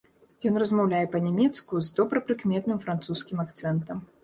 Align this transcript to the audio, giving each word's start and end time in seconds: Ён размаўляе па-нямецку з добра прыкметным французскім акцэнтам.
Ён 0.51 0.55
размаўляе 0.61 1.01
па-нямецку 1.15 1.83
з 1.89 1.95
добра 2.01 2.25
прыкметным 2.31 2.83
французскім 2.89 3.47
акцэнтам. 3.47 4.05